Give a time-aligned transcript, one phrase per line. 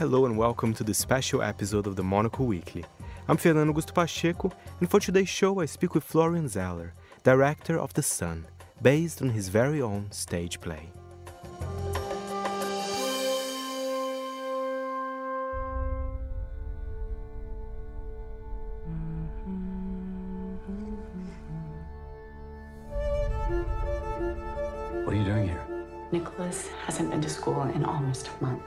[0.00, 2.86] Hello and welcome to this special episode of the Monocle Weekly.
[3.28, 7.92] I'm Fernando Augusto Pacheco, and for today's show I speak with Florian Zeller, director of
[7.92, 8.46] The Son,
[8.80, 10.88] based on his very own stage play.
[25.04, 25.62] What are you doing here?
[26.10, 28.62] Nicholas hasn't been to school in almost a month.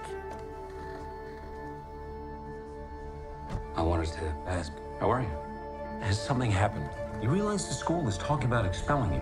[5.04, 6.00] How are you?
[6.00, 6.88] Has something happened?
[7.22, 9.22] You realize the school is talking about expelling you.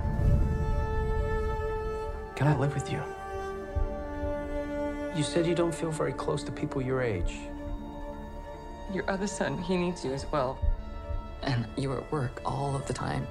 [2.36, 3.02] Can I live with you?
[5.16, 7.40] You said you don't feel very close to people your age.
[8.94, 10.60] Your other son, he needs you as well.
[11.42, 13.26] And you're at work all of the time.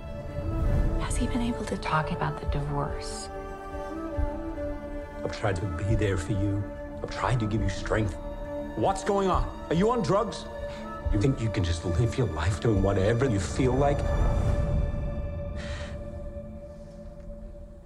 [1.03, 3.28] Has he been able to talk about the divorce?
[5.22, 6.64] I've tried to be there for you.
[7.00, 8.19] I've tried to give you strength.
[8.75, 9.48] What's going on?
[9.69, 10.47] Are you on drugs?
[11.12, 13.98] You think you can just live your life doing whatever you feel like?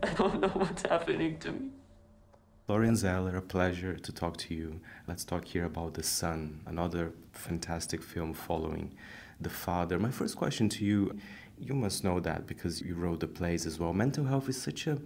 [0.02, 1.70] I don't know what's happening to me.
[2.66, 4.78] Florian Zeller, a pleasure to talk to you.
[5.08, 8.94] Let's talk here about The Son, another fantastic film following
[9.40, 9.98] the father.
[9.98, 11.18] My first question to you,
[11.58, 13.94] you must know that because you wrote the plays as well.
[13.94, 14.98] Mental health is such a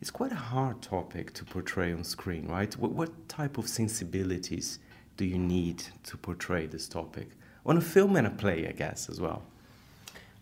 [0.00, 2.74] it's quite a hard topic to portray on screen, right?
[2.78, 4.78] What, what type of sensibilities
[5.16, 7.32] do you need to portray this topic
[7.64, 9.42] on a film and a play, I guess, as well?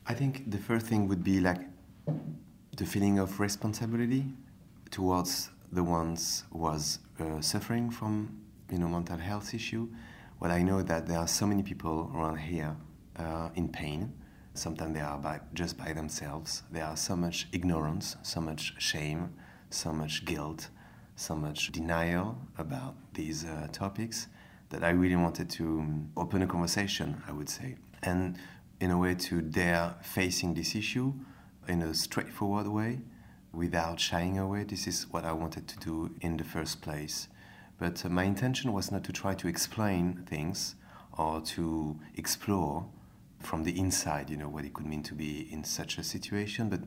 [0.06, 1.60] I think the first thing would be like
[2.76, 4.24] the feeling of responsibility
[4.90, 9.88] towards the ones who was uh, suffering from you know mental health issue.
[10.40, 12.76] Well, I know that there are so many people around here
[13.16, 14.12] uh, in pain.
[14.54, 16.62] Sometimes they are by, just by themselves.
[16.70, 19.34] There are so much ignorance, so much shame,
[19.70, 20.68] so much guilt,
[21.16, 24.28] so much denial about these uh, topics
[24.70, 28.36] that I really wanted to um, open a conversation, I would say, and
[28.80, 31.14] in a way to dare facing this issue
[31.66, 33.00] in a straightforward way
[33.52, 34.64] without shying away.
[34.64, 37.28] This is what I wanted to do in the first place.
[37.78, 40.74] But uh, my intention was not to try to explain things
[41.16, 42.86] or to explore
[43.40, 46.68] from the inside, you know, what it could mean to be in such a situation,
[46.68, 46.80] but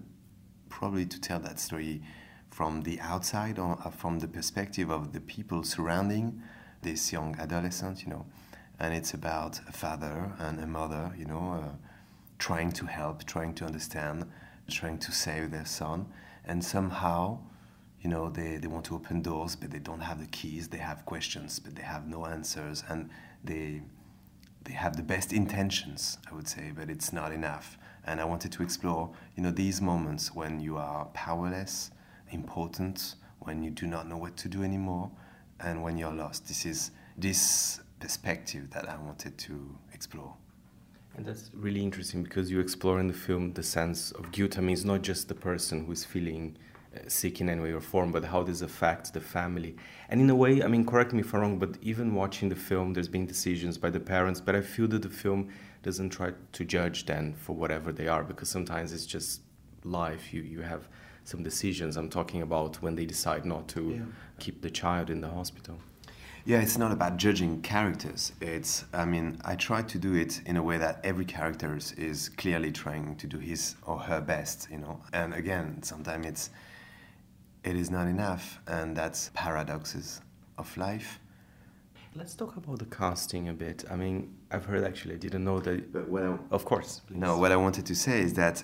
[0.70, 2.02] probably to tell that story
[2.50, 6.42] from the outside or uh, from the perspective of the people surrounding
[6.82, 8.26] this young adolescent, you know.
[8.80, 11.76] And it's about a father and a mother, you know, uh,
[12.40, 14.26] trying to help, trying to understand,
[14.70, 16.08] trying to save their son.
[16.46, 17.40] And somehow,
[18.02, 20.68] you know, they, they want to open doors, but they don't have the keys.
[20.68, 22.84] They have questions, but they have no answers.
[22.90, 23.12] And
[23.44, 23.82] they,
[24.64, 27.78] they have the best intentions, I would say, but it's not enough.
[28.06, 31.92] And I wanted to explore, you know, these moments when you are powerless,
[32.32, 35.12] important, when you do not know what to do anymore,
[35.62, 36.48] and when you're lost.
[36.48, 40.34] This is this perspective that I wanted to explore.
[41.16, 44.58] And that's really interesting because you explore in the film the sense of guilt.
[44.58, 46.58] I mean, it's not just the person who's feeling
[46.96, 49.76] uh, sick in any way or form, but how this affects the family.
[50.10, 52.56] And in a way, I mean, correct me if I'm wrong, but even watching the
[52.56, 55.50] film, there's been decisions by the parents, but I feel that the film
[55.84, 59.42] doesn't try to judge them for whatever they are because sometimes it's just
[59.84, 60.34] life.
[60.34, 60.88] You, you have
[61.24, 61.98] some decisions.
[61.98, 64.02] I'm talking about when they decide not to Yeah.
[64.40, 65.80] keep the child in the hospital.
[66.44, 68.32] Yeah, it's not about judging characters.
[68.42, 71.92] It's, I mean, I try to do it in a way that every character is-
[71.94, 75.02] is clearly trying to do his or her best, you know.
[75.14, 76.50] And again, sometimes it's,
[77.64, 80.22] it is not enough, and that's paradoxes
[80.58, 81.20] of life.
[82.16, 83.86] Let's talk about the casting a bit.
[83.90, 85.94] I mean, I've heard actually, I didn't know that.
[85.94, 87.02] But what I, Of course.
[87.08, 87.18] please.
[87.20, 88.64] No, what I wanted to say is that,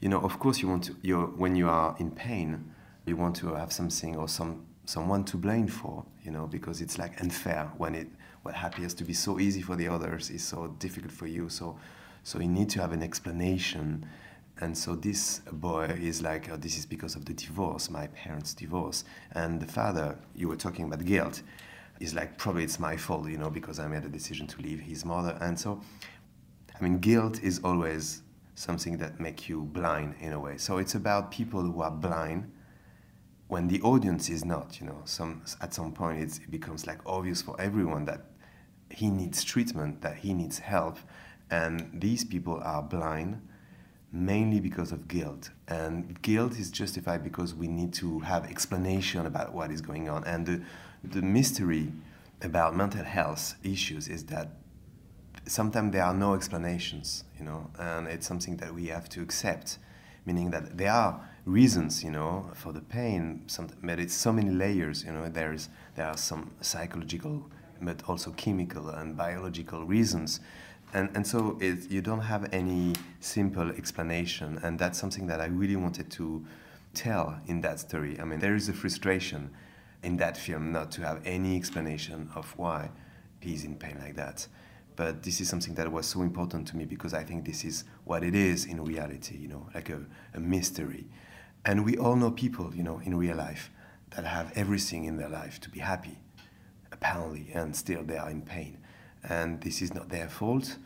[0.00, 0.96] you know, of course, you want to.
[1.02, 2.72] you're, when you are in pain,
[3.06, 6.98] you want to have something or some someone to blame for, you know, because it's
[6.98, 8.08] like unfair when it
[8.42, 11.48] what appears to be so easy for the others is so difficult for you.
[11.48, 11.78] So,
[12.22, 14.06] so you need to have an explanation.
[14.60, 18.54] And so this boy is like, oh, this is because of the divorce, my parents'
[18.54, 20.16] divorce, and the father.
[20.34, 21.42] You were talking about guilt.
[22.00, 24.78] Is like probably it's my fault, you know, because I made a decision to leave
[24.78, 25.80] his mother, and so
[26.78, 28.22] I mean, guilt is always
[28.58, 30.56] something that make you blind in a way.
[30.56, 32.50] So it's about people who are blind
[33.46, 34.80] when the audience is not.
[34.80, 38.24] You know, some at some point it becomes like obvious for everyone that
[38.90, 40.98] he needs treatment, that he needs help,
[41.50, 43.40] and these people are blind
[44.10, 45.50] mainly because of guilt.
[45.68, 50.24] And guilt is justified because we need to have explanation about what is going on.
[50.24, 50.62] And the,
[51.04, 51.92] the mystery
[52.40, 54.48] about mental health issues is that
[55.48, 59.78] sometimes there are no explanations, you know, and it's something that we have to accept,
[60.26, 63.46] meaning that there are reasons, you know, for the pain,
[63.82, 67.50] but it's so many layers, you know, there's, there are some psychological
[67.80, 70.40] but also chemical and biological reasons.
[70.94, 75.46] And, and so it, you don't have any simple explanation, and that's something that I
[75.46, 76.44] really wanted to
[76.94, 78.18] tell in that story.
[78.20, 79.50] I mean, there is a frustration
[80.02, 82.90] in that film not to have any explanation of why
[83.40, 84.46] he's in pain like that.
[84.98, 87.84] But this is something that was so important to me because I think this is
[88.04, 90.04] what it is in reality, you know, like a,
[90.34, 91.06] a mystery.
[91.64, 93.70] And we all know people, you know, in real life
[94.16, 96.18] that have everything in their life to be happy,
[96.90, 98.76] apparently, and still they are in pain.
[99.22, 100.78] And this is not their fault.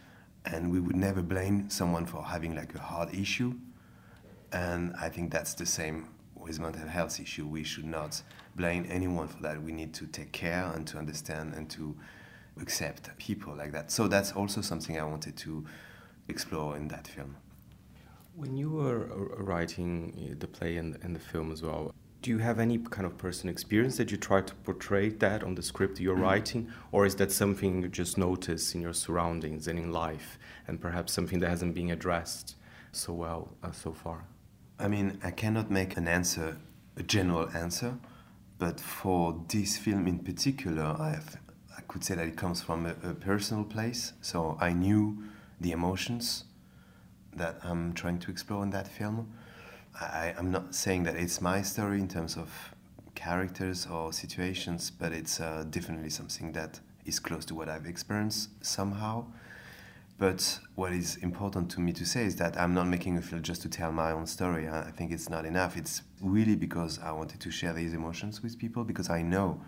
[0.44, 3.54] And we would never blame someone for having like a hard issue.
[4.52, 7.46] And I think that's the same with mental health issue.
[7.46, 8.20] We should not
[8.56, 9.62] blame anyone for that.
[9.62, 11.96] We need to take care and to understand and to
[12.60, 13.90] accept people like that.
[13.90, 15.64] So that's also something I wanted to
[16.28, 17.36] explore in that film.
[18.34, 22.30] When you were uh, writing uh, the play and, and the film as well, do
[22.30, 25.62] you have any kind of personal experience that you try to portray that on the
[25.62, 26.22] script you're mm.
[26.22, 30.38] writing or is that something you just notice in your surroundings and in life
[30.68, 32.54] and perhaps something that hasn't been addressed
[32.92, 34.24] so well uh, so far
[34.78, 36.56] i mean i cannot make an answer
[36.96, 37.98] a general answer
[38.58, 41.18] but for this film in particular i,
[41.76, 45.22] I could say that it comes from a, a personal place so i knew
[45.60, 46.44] the emotions
[47.34, 49.32] that i'm trying to explore in that film
[50.00, 52.50] I, am not saying that it's my story in terms of
[53.14, 58.50] characters or situations, but it's uh, definitely something that is close to what I've experienced
[58.64, 59.26] somehow.
[60.18, 63.42] But what is important to me to say is that I'm not making a film
[63.42, 64.68] just to tell my own story.
[64.68, 65.76] I think it's not enough.
[65.76, 69.60] It's really because I wanted to share these emotions with people because I know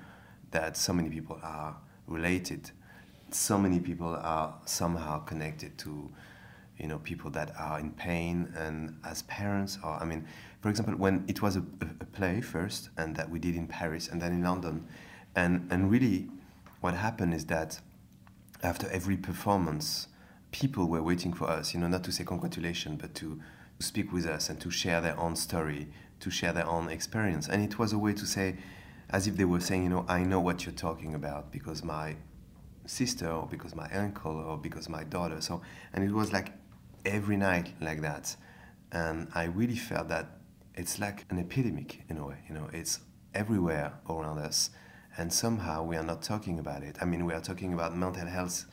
[0.52, 2.70] that so many people are related.
[3.30, 6.10] So many people are somehow connected to
[6.78, 10.26] you know people that are in pain and as parents or i mean
[10.60, 14.08] for example when it was a, a, play first and that we did in paris
[14.08, 14.86] and then in london
[15.36, 16.28] and and really
[16.80, 17.80] what happened is that
[18.62, 20.08] after every performance
[20.50, 23.40] people were waiting for us you know not to say congratulations but to,
[23.78, 25.88] to speak with us and to share their own story
[26.20, 28.56] to share their own experience and it was a way to say
[29.10, 32.16] as if they were saying you know i know what you're talking about because my
[32.86, 35.62] sister or because my uncle or because my daughter so
[35.92, 36.52] and it was like
[37.04, 38.36] every night like that.
[38.92, 40.38] And I really felt that
[40.74, 43.00] it's like an epidemic in a way, you know, it's
[43.34, 44.70] everywhere around us.
[45.16, 46.96] And somehow we are not talking about it.
[47.00, 48.64] I mean, we are talking about mental health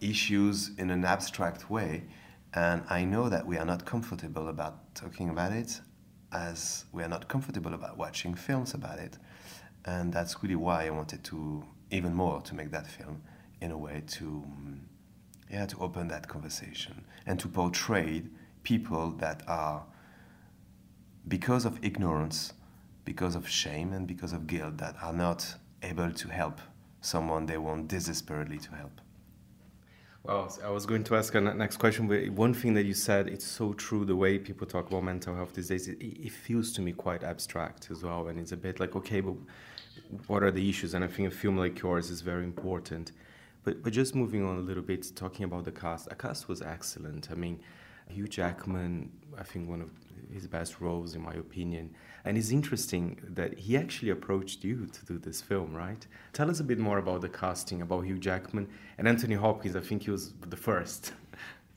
[0.00, 2.04] issues in an abstract way.
[2.54, 5.80] And I know that we are not comfortable about talking about it
[6.36, 9.16] as we are not comfortable about watching films about it.
[9.84, 13.22] And that's really why I wanted to, even more, to make that film
[13.60, 14.78] in a way to mm,
[15.50, 18.22] yeah, to open that conversation and to portray
[18.64, 19.84] people that are,
[21.28, 22.52] because of ignorance,
[23.04, 26.60] because of shame, and because of guilt, that are not able to help
[27.00, 29.00] someone they want desperately to help.
[30.26, 33.28] Well, I was going to ask a next question, but one thing that you said,
[33.28, 34.04] it's so true.
[34.04, 37.22] The way people talk about mental health these days, it, it feels to me quite
[37.22, 39.36] abstract as well, and it's a bit like, okay, but
[40.26, 40.94] what are the issues?
[40.94, 43.12] And I think a film like yours is very important.
[43.62, 46.60] But, but just moving on a little bit, talking about the cast, the cast was
[46.60, 47.30] excellent.
[47.30, 47.60] I mean,
[48.08, 49.90] Hugh Jackman, I think one of
[50.32, 51.94] his best roles, in my opinion.
[52.24, 56.06] And it's interesting that he actually approached you to do this film, right?
[56.32, 59.76] Tell us a bit more about the casting, about Hugh Jackman and Anthony Hopkins.
[59.76, 61.12] I think he was the first.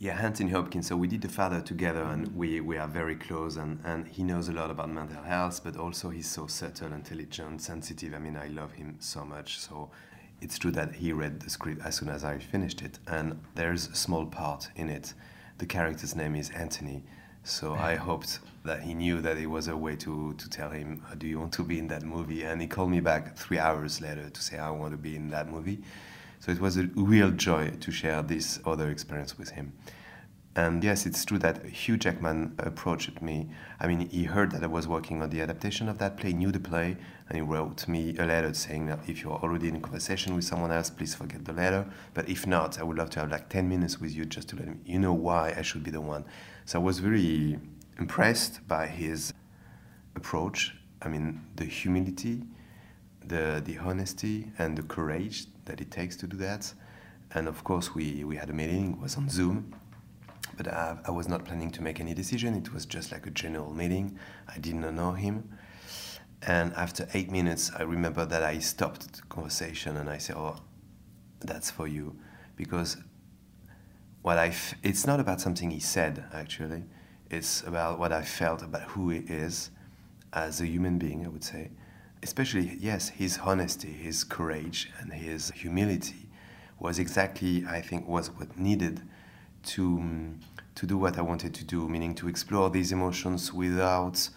[0.01, 0.87] Yeah, Anthony Hopkins.
[0.87, 3.57] So we did The Father together, and we, we are very close.
[3.57, 7.61] And, and he knows a lot about mental health, but also he's so subtle, intelligent,
[7.61, 8.13] sensitive.
[8.13, 9.59] I mean, I love him so much.
[9.59, 9.91] So
[10.39, 13.87] it's true that he read the script as soon as I finished it, and there's
[13.87, 15.13] a small part in it.
[15.59, 17.03] The character's name is Anthony,
[17.43, 21.03] so I hoped that he knew that it was a way to, to tell him,
[21.11, 22.43] uh, Do you want to be in that movie?
[22.43, 25.29] And he called me back three hours later to say, I want to be in
[25.31, 25.79] that movie.
[26.39, 29.73] So it was a real joy to share this other experience with him.
[30.55, 33.49] And yes, it's true that Hugh Jackman approached me.
[33.79, 36.51] I mean, he heard that I was working on the adaptation of that play, knew
[36.51, 40.35] the play, and he wrote me a letter saying that if you're already in conversation
[40.35, 41.85] with someone else, please forget the letter.
[42.15, 44.55] But if not, I would love to have like 10 minutes with you just to
[44.55, 46.25] let you know why I should be the one.
[46.65, 47.59] So I was very
[47.99, 49.33] impressed by his
[50.15, 50.75] approach.
[51.03, 52.41] I mean, the humility,
[53.23, 56.73] the, the honesty, and the courage that it takes to do that.
[57.35, 59.75] And of course, we, we had a meeting, it was on Zoom
[60.59, 62.53] but I, I, was not planning to make any decision.
[62.53, 64.19] It was just like a general meeting.
[64.53, 65.49] I did not know him.
[66.41, 70.57] And after eight minutes, I remember that I stopped the conversation and I said, Oh,
[71.39, 72.17] that's for you.
[72.57, 72.97] Because
[74.21, 76.83] what I f- it's not about something he said, actually.
[77.29, 79.71] It's about what I felt about who he is
[80.33, 81.69] as a human being, I would say.
[82.21, 86.27] especially, yes, his honesty, his courage, and his humility
[86.79, 89.01] was exactly, I think, was what needed
[89.63, 90.39] to, um,
[90.75, 94.29] to do what I wanted to do, meaning to explore these emotions without,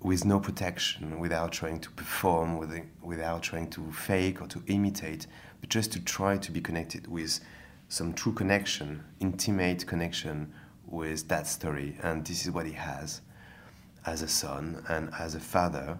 [0.00, 5.26] with no protection, without trying to perform, with, without trying to fake or to imitate,
[5.60, 7.40] but just to try to be connected with
[7.88, 10.52] some true connection, intimate connection
[10.86, 11.96] with that story.
[12.02, 13.20] And this is what he has
[14.04, 15.98] as a son and as a father.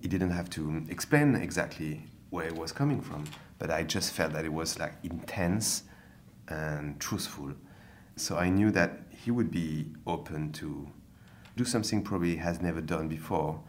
[0.00, 3.24] He didn't have to explain exactly where it was coming from,
[3.58, 5.84] but I just felt that it was like intense
[6.48, 7.52] and truthful.
[8.18, 10.88] So I knew that he would be open to
[11.54, 13.60] do something probably has never done before,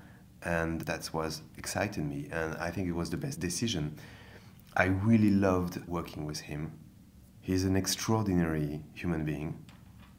[0.44, 2.30] and that was excited me.
[2.32, 3.98] And I think it was the best decision.
[4.76, 6.72] I really loved working with him.
[7.42, 9.58] He's an extraordinary human being,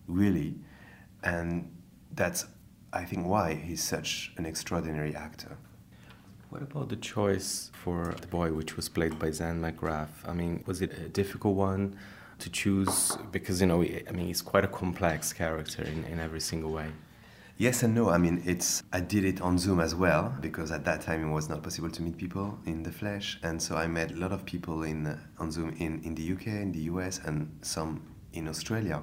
[0.07, 0.57] really,
[1.23, 1.71] and
[2.13, 2.47] that's
[2.93, 5.57] I think why he's such an extraordinary actor.
[6.51, 10.27] What about the choice for the boy, which was played by Zen McGrath?
[10.27, 11.97] I mean, was it a difficult one
[12.39, 13.17] to choose?
[13.33, 16.91] Because, you know, I mean, he's quite a complex character in, in every single way.
[17.61, 18.09] Yes and no.
[18.09, 21.33] I mean, it's I did it on Zoom as well because at that time it
[21.33, 24.31] was not possible to meet people in the flesh, and so I met a lot
[24.31, 28.01] of people in uh, on Zoom in, in the UK, in the US, and some
[28.33, 29.03] in Australia,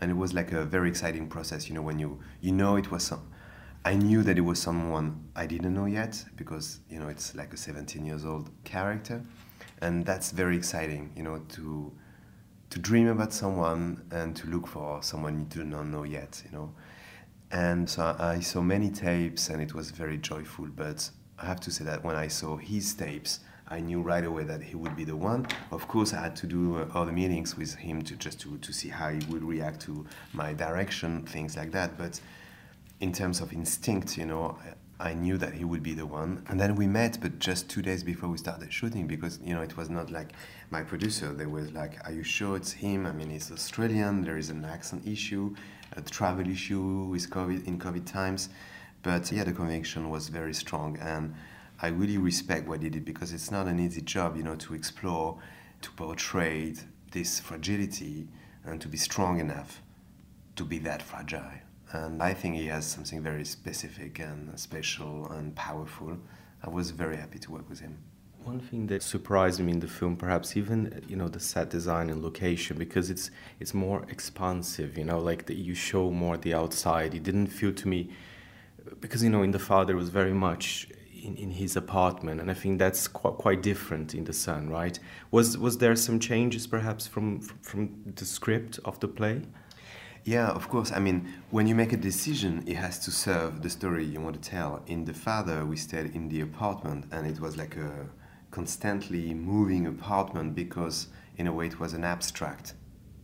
[0.00, 1.68] and it was like a very exciting process.
[1.68, 3.30] You know, when you you know it was some,
[3.84, 7.54] I knew that it was someone I didn't know yet because you know it's like
[7.54, 9.22] a 17 years old character,
[9.82, 11.12] and that's very exciting.
[11.14, 11.92] You know to
[12.74, 16.42] to dream about someone and to look for someone you do not know yet.
[16.44, 16.74] You know
[17.54, 20.66] and so I saw many tapes, and it was very joyful.
[20.66, 24.42] But I have to say that when I saw his tapes, I knew right away
[24.44, 25.46] that he would be the one.
[25.70, 28.72] Of course, I had to do uh, other meetings with him to just to, to
[28.72, 31.96] see how he would react to my direction, things like that.
[31.96, 32.20] But
[33.00, 34.58] in terms of instinct, you know,
[35.00, 36.44] I knew that he would be the one.
[36.48, 39.62] And then we met, but just two days before we started shooting, because you know
[39.62, 40.32] it was not like
[40.70, 41.32] my producer.
[41.32, 43.06] They was like, "Are you sure it's him?
[43.06, 44.22] I mean, he's Australian.
[44.22, 45.54] There is an accent issue
[45.96, 48.48] a travel issue with COVID in COVID times.
[49.02, 51.34] But yeah, the conviction was very strong, and
[51.80, 54.74] I really respect what he did because it's not an easy job, you know, to
[54.74, 55.38] explore,
[55.82, 56.74] to portray
[57.12, 58.28] this fragility,
[58.64, 59.82] and to be strong enough
[60.56, 61.60] to be that fragile.
[61.92, 66.18] And I think he has something very specific and special and powerful.
[66.62, 67.98] I was very happy to work with him.
[68.42, 72.10] One thing that surprised me in the film, perhaps even you know the set design
[72.10, 74.98] and location, because it's it's more expansive.
[74.98, 77.14] You know, like you show more the outside.
[77.14, 78.10] It didn't feel to me
[79.00, 80.88] because you know in the father was very much
[81.24, 84.68] in, in his apartment, and I think that's quite quite different in the son.
[84.68, 84.98] Right?
[85.30, 89.42] Was was there some changes perhaps from, from the script of the play?
[90.24, 90.90] Yeah, of course.
[90.90, 94.42] I mean, when you make a decision, it has to serve the story you want
[94.42, 94.82] to tell.
[94.86, 98.06] In the father, we stayed in the apartment, and it was like a
[98.54, 102.74] constantly moving apartment because in a way it was an abstract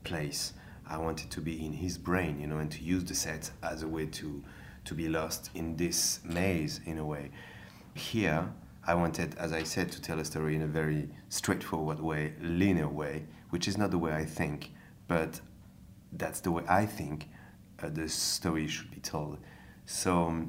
[0.03, 0.55] place
[0.89, 3.85] i wanted to be in his brain you know and to use the set as
[3.85, 4.43] a way to
[4.85, 7.31] to be lost in this maze in a way
[7.95, 8.45] here
[8.89, 12.89] i wanted as i said to tell a story in a very straightforward way linear
[12.89, 14.73] way which is not the way i think
[15.07, 15.41] but
[16.13, 17.29] that's the way i think
[17.83, 19.39] uh, the story should be told
[19.87, 20.47] so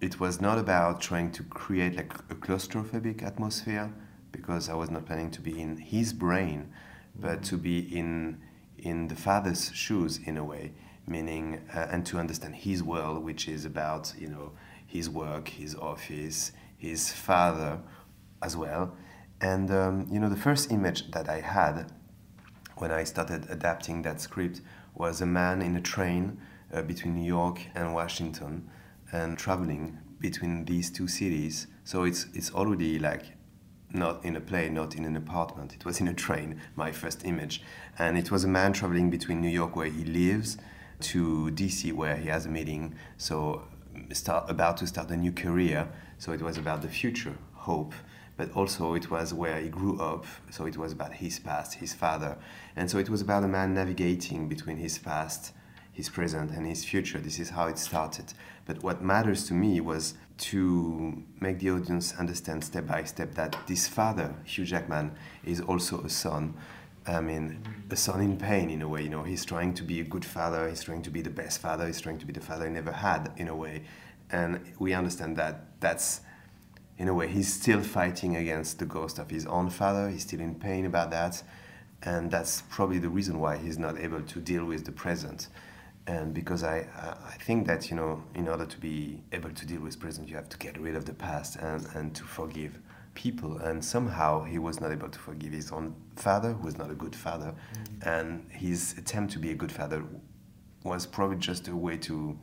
[0.00, 3.92] it was not about trying to create like a claustrophobic atmosphere
[4.30, 6.72] because I was not planning to be in his brain,
[7.18, 8.40] but to be in
[8.78, 10.72] in the father's shoes in a way,
[11.06, 14.52] meaning uh, and to understand his world, which is about you know
[14.86, 17.80] his work, his office, his father
[18.40, 18.94] as well.
[19.40, 21.92] And um, you know the first image that I had
[22.76, 24.60] when I started adapting that script
[24.98, 26.38] was a man in a train
[26.72, 28.68] uh, between New York and Washington
[29.12, 31.68] and traveling between these two cities.
[31.84, 33.38] So it's it's already like
[33.90, 35.74] not in a plane, not in an apartment.
[35.74, 37.62] It was in a train, my first image.
[37.98, 40.58] And it was a man traveling between New York, where he lives,
[41.00, 42.94] to DC, where he has a meeting.
[43.16, 43.62] So,
[44.12, 45.88] start, about to start a new career.
[46.18, 47.94] So, it was about the future, hope.
[48.38, 50.24] But also, it was where he grew up.
[50.48, 52.38] So, it was about his past, his father.
[52.76, 55.52] And so, it was about a man navigating between his past,
[55.92, 57.18] his present, and his future.
[57.18, 58.32] This is how it started.
[58.64, 63.56] But what matters to me was to make the audience understand step by step that
[63.66, 65.10] this father, Hugh Jackman,
[65.44, 66.54] is also a son.
[67.08, 69.02] I mean, a son in pain in a way.
[69.02, 70.68] You know, he's trying to be a good father.
[70.68, 71.86] He's trying to be the best father.
[71.86, 73.82] He's trying to be the father he never had in a way,
[74.30, 76.20] and we understand that that's
[76.98, 80.08] in a way he's still fighting against the ghost of his own father.
[80.08, 81.42] He's still in pain about that,
[82.02, 85.48] and that's probably the reason why he's not able to deal with the present.
[86.08, 89.80] and because I, I think that you know in order to be able to deal
[89.80, 92.78] with present you have to get rid of the past and, and to forgive
[93.14, 96.90] people and somehow he was not able to forgive his own father who was not
[96.90, 98.08] a good father mm-hmm.
[98.08, 100.02] and his attempt to be a good father
[100.82, 102.38] was probably just a way to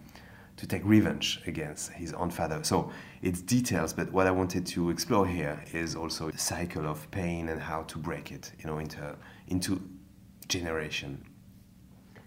[0.57, 4.89] to take revenge against his own father so it's details but what i wanted to
[4.89, 8.77] explore here is also the cycle of pain and how to break it you know
[8.77, 9.15] into
[9.47, 9.81] into
[10.47, 11.23] generation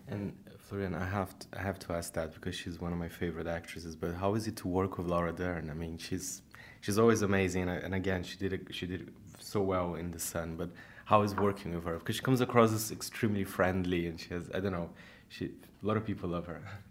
[0.08, 0.32] and
[0.68, 3.46] Florian, I have to, I have to ask that because she's one of my favorite
[3.46, 3.96] actresses.
[3.96, 5.70] But how is it to work with Laura Dern?
[5.70, 6.42] I mean, she's
[6.82, 10.56] she's always amazing, and again, she did it, she did so well in The Son.
[10.56, 10.68] But
[11.06, 11.98] how is working with her?
[11.98, 14.90] Because she comes across as extremely friendly, and she has I don't know,
[15.28, 15.46] she
[15.82, 16.60] a lot of people love her.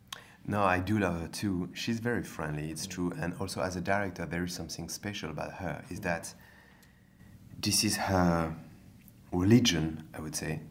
[0.50, 1.70] No, I do love her too.
[1.74, 2.72] She's very friendly.
[2.72, 5.84] It's true, and also as a director, there is something special about her.
[5.90, 6.34] Is that
[7.62, 8.56] this is her
[9.34, 10.62] religion, I would say,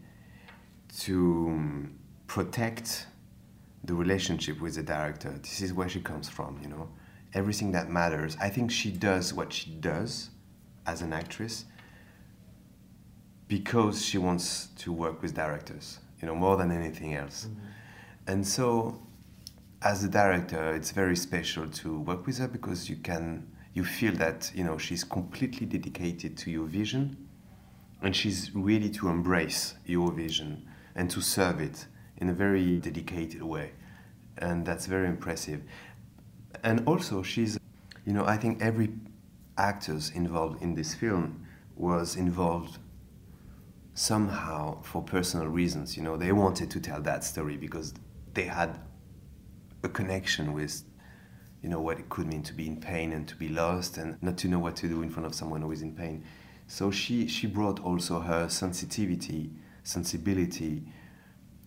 [1.00, 1.88] to
[2.26, 3.06] protect
[3.84, 5.30] the relationship with the director.
[5.42, 6.88] This is where she comes from, you know.
[7.34, 8.36] Everything that matters.
[8.40, 10.30] I think she does what she does
[10.86, 11.66] as an actress
[13.46, 17.44] because she wants to work with directors, you know, more than anything else.
[17.44, 17.66] Mm-hmm.
[18.28, 18.98] And so,
[19.86, 24.12] as a director, it's very special to work with her because you can, you feel
[24.14, 27.16] that, you know, she's completely dedicated to your vision
[28.02, 30.66] and she's ready to embrace your vision
[30.96, 33.70] and to serve it in a very dedicated way.
[34.38, 35.62] And that's very impressive.
[36.64, 37.56] And also, she's,
[38.04, 38.90] you know, I think every
[39.56, 42.78] actors involved in this film was involved
[43.94, 45.96] somehow for personal reasons.
[45.96, 47.94] You know, they wanted to tell that story because
[48.34, 48.80] they had
[49.82, 50.82] a connection with,
[51.62, 54.20] you know, what it could mean to be in pain and to be lost and
[54.22, 56.24] not to know what to do in front of someone who is in pain.
[56.66, 59.50] So she, she brought also her sensitivity,
[59.84, 60.82] sensibility,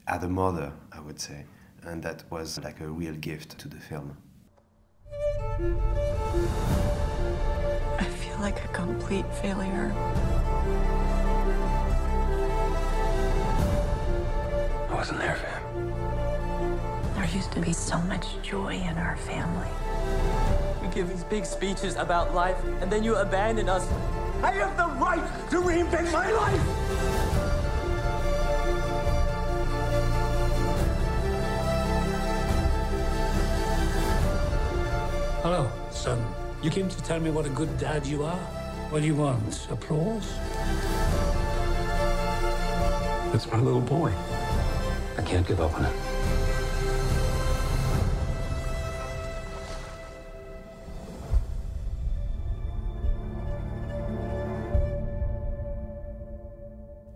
[0.08, 1.46] as a mother, I would say.
[1.84, 4.18] And that was like a real gift to the film.
[7.98, 9.94] I feel like a complete failure.
[14.90, 15.59] I wasn't there for him.
[17.30, 19.70] There used to be so much joy in our family.
[20.82, 23.88] We give these big speeches about life, and then you abandon us.
[24.42, 26.62] I have the right to reinvent my life!
[35.44, 36.26] Hello, son.
[36.64, 38.40] You came to tell me what a good dad you are?
[38.90, 39.68] What do you want?
[39.70, 40.34] Applause?
[43.36, 44.12] It's my little boy.
[45.16, 46.19] I can't give up on it.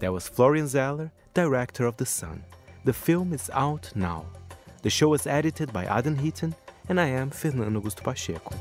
[0.04, 2.44] That was Florian Zeller, director of The Son.
[2.84, 4.26] The film is out now.
[4.82, 6.54] The show was edited by Adam Heaton
[6.90, 8.54] and I am Fernando Augusto Pacheco.